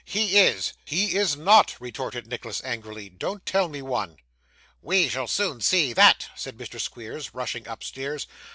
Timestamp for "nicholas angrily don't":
2.25-3.45